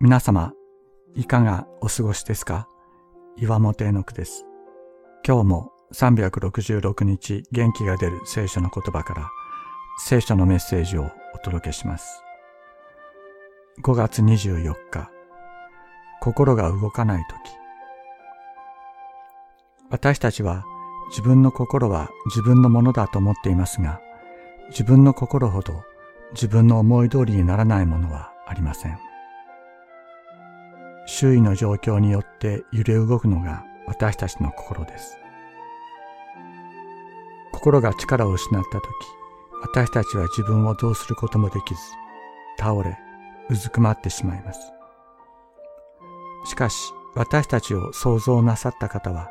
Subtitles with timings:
[0.00, 0.52] 皆様、
[1.14, 2.68] いかがお過ごしですか？
[3.36, 4.44] 岩本絵の句です。
[5.26, 9.30] 今日も366日元気が出る聖書の言葉から
[9.98, 12.24] 聖書のメッセージをお届けします。
[13.84, 15.10] 5月24日、
[16.20, 17.38] 心が動かないとき。
[19.90, 20.64] 私たちは
[21.10, 24.00] 自分の心は自分のものだと思っていますが、
[24.70, 25.84] 自分の心ほど
[26.32, 28.98] 自分の思い通りにならないものはありません。
[31.06, 35.18] 周囲の状況によって揺れ動くのが私たちの心です。
[37.52, 38.84] 心が力を失った時、
[39.62, 41.80] 私たちは自分をどうすることもできず、
[42.58, 42.98] 倒れ、
[43.48, 44.60] うずくまってしまいます。
[46.44, 49.30] しかし、私たちを創造なさった方は、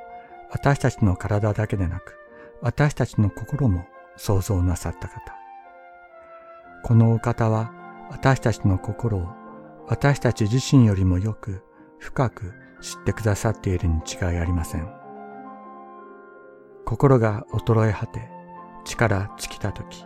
[0.51, 2.15] 私たちの体だけでなく、
[2.61, 3.85] 私たちの心も
[4.15, 5.19] 創造なさった方。
[6.83, 7.71] このお方は、
[8.09, 9.42] 私たちの心を
[9.87, 11.61] 私たち自身よりもよく
[11.99, 14.89] 深く知ってくださっているに違いありません。
[16.85, 18.29] 心が衰え果て、
[18.85, 20.05] 力尽きたとき、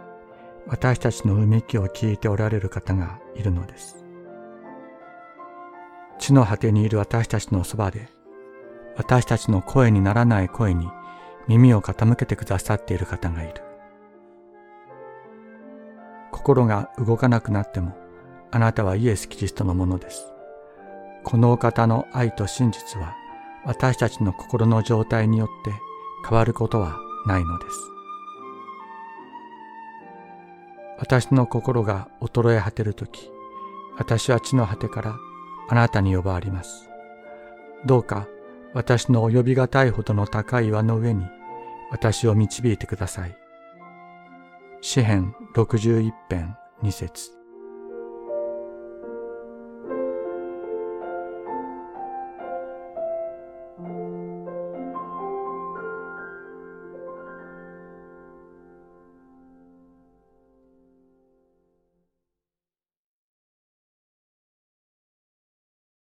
[0.68, 4.06] 私たちのうめきを聞いておられる方がいるのです。
[6.20, 8.10] 地の果てにいる私たちのそばで、
[8.96, 10.90] 私たちの声にならない声に
[11.48, 13.62] 耳を傾けてくださっている方がいる。
[16.32, 17.96] 心が動かなくなっても、
[18.52, 20.32] あなたはイエス・キリストのものです。
[21.24, 23.16] このお方の愛と真実は
[23.66, 25.74] 私たちの心の状態によって
[26.28, 27.78] 変わることはないのです。
[31.00, 33.30] 私の心が衰え果てるとき、
[33.98, 35.18] 私は地の果てから
[35.70, 36.90] あなたに呼ばわります。
[37.86, 38.28] どうか
[38.74, 41.26] 私の及びがたいほどの高い岩の上に
[41.92, 43.38] 私を導いてください。
[44.82, 47.37] 詩編61編2節